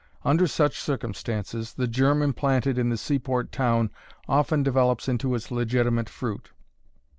Under 0.25 0.47
such 0.47 0.79
circumstances, 0.79 1.75
the 1.75 1.87
germ 1.87 2.23
implanted 2.23 2.79
in 2.79 2.89
the 2.89 2.97
sea 2.97 3.19
port 3.19 3.51
town 3.51 3.91
often 4.27 4.63
develops 4.63 5.07
into 5.07 5.35
its 5.35 5.51
legitimate 5.51 6.09
fruit. 6.09 6.49